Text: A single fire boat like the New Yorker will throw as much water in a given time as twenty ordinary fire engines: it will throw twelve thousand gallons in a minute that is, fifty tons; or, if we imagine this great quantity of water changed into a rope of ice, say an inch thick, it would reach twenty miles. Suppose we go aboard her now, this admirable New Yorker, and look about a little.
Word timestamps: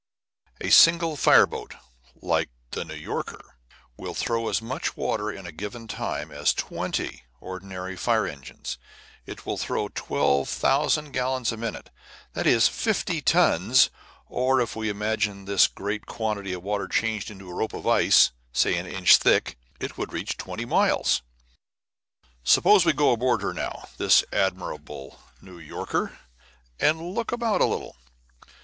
A 0.61 0.71
single 0.71 1.15
fire 1.15 1.45
boat 1.45 1.75
like 2.15 2.49
the 2.71 2.83
New 2.83 2.95
Yorker 2.95 3.59
will 3.97 4.15
throw 4.15 4.49
as 4.49 4.59
much 4.59 4.97
water 4.97 5.31
in 5.31 5.45
a 5.45 5.51
given 5.51 5.87
time 5.87 6.31
as 6.31 6.55
twenty 6.55 7.21
ordinary 7.39 7.95
fire 7.95 8.25
engines: 8.25 8.79
it 9.27 9.45
will 9.45 9.59
throw 9.59 9.89
twelve 9.89 10.49
thousand 10.49 11.11
gallons 11.11 11.51
in 11.51 11.59
a 11.59 11.61
minute 11.61 11.91
that 12.33 12.47
is, 12.47 12.67
fifty 12.67 13.21
tons; 13.21 13.91
or, 14.25 14.59
if 14.59 14.75
we 14.75 14.89
imagine 14.89 15.45
this 15.45 15.67
great 15.67 16.07
quantity 16.07 16.51
of 16.51 16.63
water 16.63 16.87
changed 16.87 17.29
into 17.29 17.47
a 17.47 17.53
rope 17.53 17.73
of 17.73 17.85
ice, 17.85 18.31
say 18.51 18.75
an 18.79 18.87
inch 18.87 19.17
thick, 19.17 19.55
it 19.79 19.99
would 19.99 20.13
reach 20.13 20.35
twenty 20.35 20.65
miles. 20.65 21.21
Suppose 22.43 22.85
we 22.85 22.91
go 22.93 23.11
aboard 23.11 23.43
her 23.43 23.53
now, 23.53 23.87
this 23.97 24.25
admirable 24.33 25.19
New 25.43 25.59
Yorker, 25.59 26.17
and 26.79 27.13
look 27.13 27.31
about 27.31 27.61
a 27.61 27.65
little. 27.65 27.95